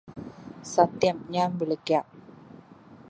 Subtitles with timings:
[0.65, 2.05] സത്യം ഞാന് വിളിക്കാം